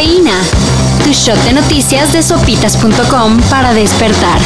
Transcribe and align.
Cafeína. 0.00 0.40
Tu 1.04 1.12
shot 1.12 1.36
de 1.44 1.52
noticias 1.52 2.10
de 2.14 2.22
sopitas.com 2.22 3.38
para 3.50 3.74
despertar. 3.74 4.38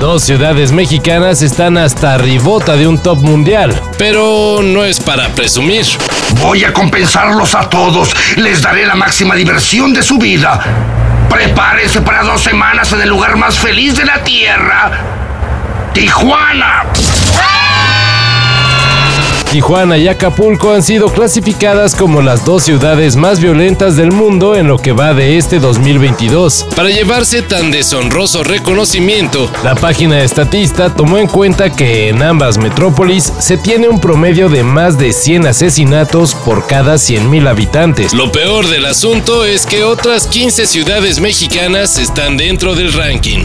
Dos 0.00 0.24
ciudades 0.24 0.72
mexicanas 0.72 1.40
están 1.42 1.78
hasta 1.78 2.18
ribota 2.18 2.76
de 2.76 2.88
un 2.88 2.98
top 2.98 3.20
mundial, 3.20 3.80
pero 3.96 4.58
no 4.60 4.84
es 4.84 4.98
para 4.98 5.28
presumir. 5.36 5.86
Voy 6.40 6.64
a 6.64 6.72
compensarlos 6.72 7.54
a 7.54 7.70
todos. 7.70 8.12
Les 8.38 8.60
daré 8.60 8.84
la 8.84 8.96
máxima 8.96 9.36
diversión 9.36 9.94
de 9.94 10.02
su 10.02 10.18
vida. 10.18 10.60
Prepárese 11.30 12.00
para 12.00 12.24
dos 12.24 12.42
semanas 12.42 12.92
en 12.92 13.02
el 13.02 13.08
lugar 13.08 13.36
más 13.36 13.56
feliz 13.56 13.96
de 13.96 14.04
la 14.04 14.24
Tierra. 14.24 14.90
Tijuana. 15.92 16.86
Tijuana 19.54 19.96
y 19.98 20.08
Acapulco 20.08 20.72
han 20.72 20.82
sido 20.82 21.12
clasificadas 21.12 21.94
como 21.94 22.22
las 22.22 22.44
dos 22.44 22.64
ciudades 22.64 23.14
más 23.14 23.38
violentas 23.38 23.94
del 23.94 24.10
mundo 24.10 24.56
en 24.56 24.66
lo 24.66 24.78
que 24.78 24.90
va 24.90 25.14
de 25.14 25.38
este 25.38 25.60
2022. 25.60 26.66
Para 26.74 26.90
llevarse 26.90 27.40
tan 27.40 27.70
deshonroso 27.70 28.42
reconocimiento, 28.42 29.48
la 29.62 29.76
página 29.76 30.16
de 30.16 30.24
Estatista 30.24 30.92
tomó 30.92 31.18
en 31.18 31.28
cuenta 31.28 31.70
que 31.70 32.08
en 32.08 32.20
ambas 32.20 32.58
metrópolis 32.58 33.32
se 33.38 33.56
tiene 33.56 33.88
un 33.88 34.00
promedio 34.00 34.48
de 34.48 34.64
más 34.64 34.98
de 34.98 35.12
100 35.12 35.46
asesinatos 35.46 36.34
por 36.34 36.66
cada 36.66 36.94
100.000 36.94 37.48
habitantes. 37.48 38.12
Lo 38.12 38.32
peor 38.32 38.66
del 38.66 38.86
asunto 38.86 39.44
es 39.44 39.66
que 39.66 39.84
otras 39.84 40.26
15 40.26 40.66
ciudades 40.66 41.20
mexicanas 41.20 41.96
están 42.00 42.36
dentro 42.36 42.74
del 42.74 42.92
ranking. 42.92 43.44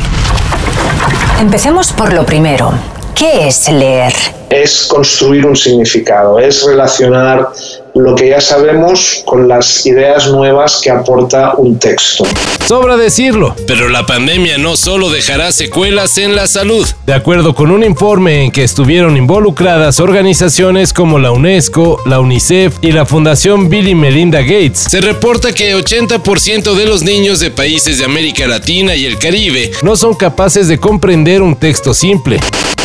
Empecemos 1.39 1.94
por 1.94 2.14
lo 2.14 2.26
primero. 2.26 2.98
¿Qué 3.16 3.48
es 3.48 3.70
leer? 3.72 4.13
Es 4.49 4.88
construir 4.88 5.45
un 5.45 5.55
significado, 5.55 6.40
es 6.40 6.63
relacionar 6.63 7.50
lo 7.95 8.16
que 8.16 8.30
ya 8.30 8.42
sabemos 8.42 9.22
con 9.25 9.47
las 9.47 9.86
ideas 9.86 10.28
nuevas 10.28 10.80
que 10.81 10.89
aporta 10.89 11.53
un 11.58 11.78
texto. 11.78 12.23
Sobra 12.67 12.98
decirlo, 12.98 13.56
pero 13.67 13.89
la 13.89 14.06
pandemia 14.06 14.58
no 14.58 14.75
solo 14.78 15.09
dejará 15.09 15.52
secuelas 15.52 16.17
en 16.17 16.36
la 16.36 16.48
salud. 16.48 16.88
De 17.06 17.14
acuerdo 17.14 17.53
con 17.53 17.72
un 17.72 17.83
informe 17.83 18.44
en 18.44 18.52
que 18.52 18.64
estuvieron 18.64 19.17
involucradas 19.17 20.00
organizaciones 20.00 20.94
como 20.94 21.20
la 21.20 21.31
UNESCO, 21.31 22.02
la 22.05 22.20
UNICEF 22.20 22.76
y 22.81 22.92
la 22.92 23.05
Fundación 23.05 23.70
Bill 23.70 23.89
y 23.89 23.95
Melinda 23.95 24.42
Gates, 24.42 24.86
se 24.89 25.02
reporta 25.02 25.52
que 25.52 25.76
80% 25.76 26.73
de 26.73 26.86
los 26.86 27.03
niños 27.03 27.39
de 27.39 27.52
países 27.52 27.98
de 28.00 28.05
América 28.05 28.48
Latina 28.48 28.95
y 28.95 29.05
el 29.05 29.20
Caribe 29.20 29.72
no 29.83 29.95
son 29.95 30.14
capaces 30.16 30.67
de 30.67 30.80
comprender 30.80 31.42
un 31.42 31.55
texto 31.55 31.94
simple. 31.94 32.39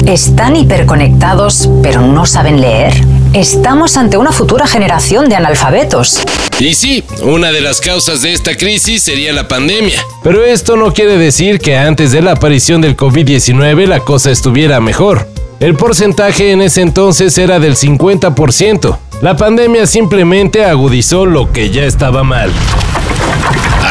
¿Están 0.07 0.55
hiperconectados 0.57 1.71
pero 1.83 2.03
no 2.03 2.27
saben 2.27 2.61
leer? 2.61 2.93
Estamos 3.33 3.97
ante 3.97 4.19
una 4.19 4.33
futura 4.33 4.67
generación 4.67 5.29
de 5.31 5.37
analfabetos. 5.37 6.21
Y 6.59 6.75
sí, 6.75 7.03
una 7.23 7.51
de 7.51 7.63
las 7.63 7.81
causas 7.81 8.21
de 8.21 8.33
esta 8.33 8.55
crisis 8.55 9.03
sería 9.03 9.33
la 9.33 9.49
pandemia. 9.49 9.99
Pero 10.23 10.45
esto 10.45 10.77
no 10.77 10.93
quiere 10.93 11.17
decir 11.17 11.59
que 11.59 11.79
antes 11.79 12.13
de 12.13 12.21
la 12.21 12.33
aparición 12.33 12.83
del 12.83 12.97
COVID-19 12.97 13.87
la 13.87 14.01
cosa 14.01 14.31
estuviera 14.31 14.79
mejor. 14.81 15.27
El 15.59 15.75
porcentaje 15.75 16.53
en 16.53 16.61
ese 16.61 16.83
entonces 16.83 17.39
era 17.39 17.59
del 17.59 17.77
50%. 17.77 18.99
La 19.23 19.37
pandemia 19.37 19.87
simplemente 19.87 20.65
agudizó 20.65 21.25
lo 21.25 21.51
que 21.51 21.71
ya 21.71 21.85
estaba 21.85 22.23
mal. 22.25 22.53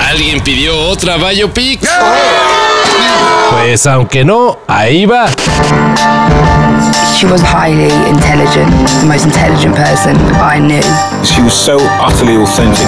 ¿Alguien 0.09 0.41
pidió 0.41 0.79
otra 0.79 1.17
biopic? 1.17 1.81
Pues 3.51 3.87
aunque 3.87 4.23
no, 4.23 4.59
ahí 4.67 5.05
va. 5.05 5.25
She 7.15 7.25
was 7.31 7.41
highly 7.41 7.93
intelligent, 8.09 8.69
the 8.99 9.07
most 9.07 9.25
intelligent 9.25 9.75
person 9.75 10.17
I 10.43 10.59
knew. 10.59 10.83
She 11.23 11.41
was 11.41 11.53
so 11.53 11.77
utterly 12.03 12.35
authentic. 12.35 12.87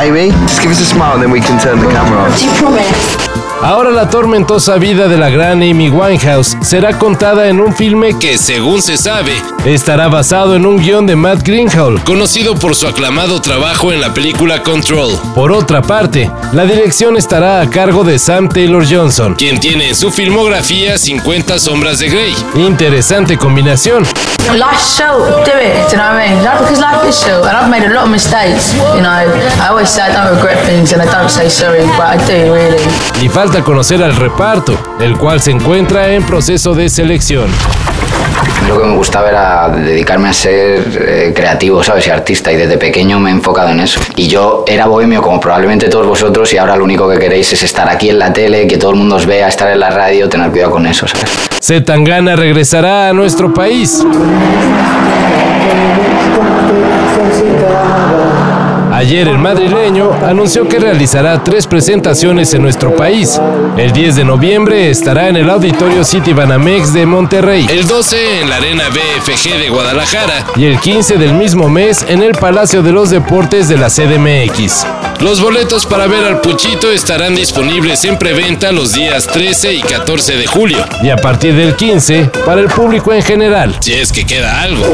Amy, 0.00 0.30
just 0.46 0.62
give 0.62 0.70
us 0.70 0.80
a 0.80 0.84
smile 0.84 1.14
and 1.14 1.22
then 1.22 1.30
we 1.30 1.40
can 1.40 1.60
turn 1.60 1.78
the 1.78 1.86
camera 1.86 2.18
off. 2.20 2.38
Do 2.38 2.46
you 2.46 2.52
promise? 2.54 3.35
Ahora 3.62 3.90
la 3.90 4.08
tormentosa 4.10 4.76
vida 4.76 5.08
de 5.08 5.16
la 5.16 5.30
gran 5.30 5.62
Amy 5.62 5.88
Winehouse 5.88 6.56
será 6.60 6.98
contada 6.98 7.48
en 7.48 7.58
un 7.58 7.74
filme 7.74 8.16
que, 8.18 8.36
según 8.38 8.82
se 8.82 8.96
sabe, 8.96 9.32
estará 9.64 10.08
basado 10.08 10.54
en 10.54 10.66
un 10.66 10.76
guion 10.76 11.06
de 11.06 11.16
Matt 11.16 11.42
Greenhall, 11.42 12.02
conocido 12.04 12.54
por 12.54 12.76
su 12.76 12.86
aclamado 12.86 13.40
trabajo 13.40 13.92
en 13.92 14.00
la 14.00 14.12
película 14.12 14.62
Control. 14.62 15.18
Por 15.34 15.52
otra 15.52 15.82
parte, 15.82 16.30
la 16.52 16.64
dirección 16.64 17.16
estará 17.16 17.60
a 17.60 17.70
cargo 17.70 18.04
de 18.04 18.18
Sam 18.18 18.48
Taylor 18.48 18.84
Johnson, 18.88 19.34
quien 19.34 19.58
tiene 19.58 19.88
en 19.88 19.96
su 19.96 20.10
filmografía 20.12 20.98
50 20.98 21.58
sombras 21.58 21.98
de 21.98 22.08
Grey. 22.10 22.36
Interesante 22.54 23.36
combinación. 23.38 24.06
Life's 24.54 24.96
short, 24.96 25.44
do 25.44 25.50
it. 25.58 25.74
Do 25.90 25.96
you 25.96 25.98
know 25.98 26.14
what 26.14 26.22
I 26.22 26.28
mean? 26.30 26.38
Because 26.38 26.80
life 26.80 27.04
is 27.08 27.18
short, 27.18 27.46
and 27.46 27.56
I've 27.56 27.68
made 27.68 27.84
a 27.84 27.92
lot 27.92 28.04
of 28.04 28.10
mistakes. 28.10 28.72
You 28.94 29.02
know, 29.02 29.10
I 29.10 29.68
always 29.68 29.88
say 29.88 30.02
I 30.02 30.12
don't 30.12 30.36
regret 30.36 30.64
things 30.64 30.92
and 30.92 31.02
I 31.02 31.06
don't 31.10 31.28
say 31.28 31.48
sorry, 31.48 31.82
but 31.98 32.06
I 32.06 32.16
do 32.28 32.54
really. 32.54 32.78
Falta 33.46 33.62
conocer 33.62 34.02
al 34.02 34.16
reparto, 34.16 34.76
el 34.98 35.16
cual 35.16 35.40
se 35.40 35.52
encuentra 35.52 36.12
en 36.12 36.24
proceso 36.24 36.74
de 36.74 36.88
selección. 36.88 37.48
Lo 38.66 38.76
que 38.76 38.88
me 38.88 38.96
gustaba 38.96 39.28
era 39.28 39.68
dedicarme 39.68 40.30
a 40.30 40.32
ser 40.32 40.82
eh, 41.00 41.32
creativo, 41.32 41.80
¿sabes? 41.84 42.08
Y 42.08 42.10
artista. 42.10 42.50
Y 42.50 42.56
desde 42.56 42.76
pequeño 42.76 43.20
me 43.20 43.30
he 43.30 43.32
enfocado 43.32 43.68
en 43.68 43.78
eso. 43.78 44.00
Y 44.16 44.26
yo 44.26 44.64
era 44.66 44.86
bohemio 44.86 45.22
como 45.22 45.38
probablemente 45.38 45.88
todos 45.88 46.08
vosotros 46.08 46.52
y 46.54 46.58
ahora 46.58 46.74
lo 46.74 46.82
único 46.82 47.08
que 47.08 47.20
queréis 47.20 47.52
es 47.52 47.62
estar 47.62 47.88
aquí 47.88 48.08
en 48.08 48.18
la 48.18 48.32
tele, 48.32 48.66
que 48.66 48.78
todo 48.78 48.90
el 48.90 48.96
mundo 48.96 49.14
os 49.14 49.26
vea, 49.26 49.46
estar 49.46 49.70
en 49.70 49.78
la 49.78 49.90
radio, 49.90 50.28
tener 50.28 50.50
cuidado 50.50 50.72
con 50.72 50.84
eso, 50.84 51.06
¿sabes? 51.06 51.30
Zetangana 51.62 52.34
regresará 52.34 53.10
a 53.10 53.12
nuestro 53.12 53.54
país. 53.54 54.04
Ayer 58.96 59.28
el 59.28 59.36
madrileño 59.36 60.10
anunció 60.24 60.66
que 60.66 60.78
realizará 60.78 61.44
tres 61.44 61.66
presentaciones 61.66 62.54
en 62.54 62.62
nuestro 62.62 62.96
país. 62.96 63.38
El 63.76 63.92
10 63.92 64.16
de 64.16 64.24
noviembre 64.24 64.88
estará 64.88 65.28
en 65.28 65.36
el 65.36 65.50
Auditorio 65.50 66.02
City 66.02 66.32
Banamex 66.32 66.94
de 66.94 67.04
Monterrey, 67.04 67.66
el 67.68 67.86
12 67.86 68.40
en 68.40 68.48
la 68.48 68.56
Arena 68.56 68.84
BFG 68.88 69.58
de 69.58 69.68
Guadalajara 69.68 70.46
y 70.56 70.64
el 70.64 70.80
15 70.80 71.18
del 71.18 71.34
mismo 71.34 71.68
mes 71.68 72.06
en 72.08 72.22
el 72.22 72.32
Palacio 72.32 72.82
de 72.82 72.92
los 72.92 73.10
Deportes 73.10 73.68
de 73.68 73.76
la 73.76 73.88
CDMX. 73.90 74.86
Los 75.20 75.40
boletos 75.40 75.86
para 75.86 76.06
ver 76.06 76.24
al 76.24 76.40
Puchito 76.42 76.92
estarán 76.92 77.34
disponibles 77.34 78.04
en 78.04 78.18
preventa 78.18 78.70
los 78.70 78.92
días 78.92 79.26
13 79.26 79.72
y 79.72 79.80
14 79.80 80.36
de 80.36 80.46
julio 80.46 80.78
y 81.02 81.08
a 81.08 81.16
partir 81.16 81.54
del 81.54 81.74
15 81.74 82.30
para 82.44 82.60
el 82.60 82.68
público 82.68 83.14
en 83.14 83.22
general, 83.22 83.74
si 83.80 83.94
es 83.94 84.12
que 84.12 84.26
queda 84.26 84.60
algo. 84.60 84.84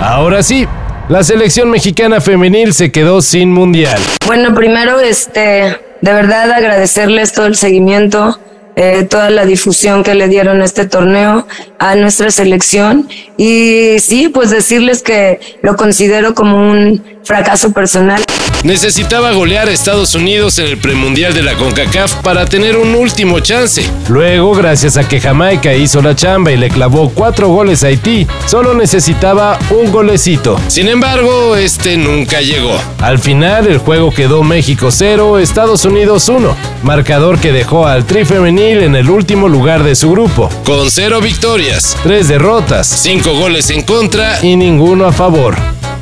Ahora 0.00 0.42
sí, 0.42 0.68
la 1.08 1.24
selección 1.24 1.70
mexicana 1.70 2.20
femenil 2.20 2.74
se 2.74 2.92
quedó 2.92 3.22
sin 3.22 3.50
mundial. 3.50 3.98
Bueno, 4.26 4.54
primero, 4.54 5.00
este, 5.00 5.80
de 6.02 6.12
verdad 6.12 6.52
agradecerles 6.52 7.32
todo 7.32 7.46
el 7.46 7.56
seguimiento, 7.56 8.38
eh, 8.80 9.02
toda 9.10 9.28
la 9.30 9.44
difusión 9.44 10.04
que 10.04 10.14
le 10.14 10.28
dieron 10.28 10.62
a 10.62 10.64
este 10.64 10.86
torneo, 10.86 11.48
a 11.80 11.96
nuestra 11.96 12.30
selección. 12.30 13.08
Y 13.36 13.96
sí, 13.98 14.28
pues 14.28 14.50
decirles 14.50 15.02
que 15.02 15.40
lo 15.62 15.74
considero 15.74 16.32
como 16.32 16.70
un 16.70 17.02
fracaso 17.28 17.72
personal. 17.72 18.22
Necesitaba 18.64 19.32
golear 19.32 19.68
a 19.68 19.70
Estados 19.70 20.14
Unidos 20.14 20.58
en 20.58 20.66
el 20.66 20.78
premundial 20.78 21.34
de 21.34 21.42
la 21.42 21.54
CONCACAF 21.54 22.14
para 22.22 22.46
tener 22.46 22.76
un 22.78 22.94
último 22.94 23.38
chance. 23.40 23.88
Luego, 24.08 24.54
gracias 24.54 24.96
a 24.96 25.06
que 25.06 25.20
Jamaica 25.20 25.74
hizo 25.74 26.00
la 26.00 26.16
chamba 26.16 26.50
y 26.52 26.56
le 26.56 26.70
clavó 26.70 27.10
cuatro 27.10 27.48
goles 27.48 27.84
a 27.84 27.88
Haití, 27.88 28.26
solo 28.46 28.74
necesitaba 28.74 29.58
un 29.70 29.92
golecito. 29.92 30.58
Sin 30.68 30.88
embargo, 30.88 31.54
este 31.54 31.98
nunca 31.98 32.40
llegó. 32.40 32.76
Al 32.98 33.18
final, 33.18 33.66
el 33.66 33.78
juego 33.78 34.10
quedó 34.10 34.42
México 34.42 34.90
0, 34.90 35.38
Estados 35.38 35.84
Unidos 35.84 36.28
1, 36.30 36.56
marcador 36.82 37.38
que 37.38 37.52
dejó 37.52 37.86
al 37.86 38.06
Tri 38.06 38.24
Femenil 38.24 38.82
en 38.82 38.96
el 38.96 39.10
último 39.10 39.48
lugar 39.48 39.84
de 39.84 39.94
su 39.94 40.10
grupo, 40.10 40.48
con 40.64 40.90
cero 40.90 41.20
victorias, 41.20 41.94
tres 42.02 42.26
derrotas, 42.26 42.86
cinco 42.86 43.34
goles 43.34 43.68
en 43.68 43.82
contra 43.82 44.42
y 44.42 44.56
ninguno 44.56 45.06
a 45.06 45.12
favor. 45.12 45.77